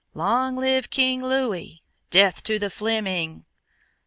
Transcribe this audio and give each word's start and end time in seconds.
Long 0.15 0.55
live 0.55 0.89
King 0.89 1.23
Louis! 1.23 1.83
Death 2.09 2.41
to 2.45 2.57
the 2.57 2.71
Fleming!" 2.71 3.45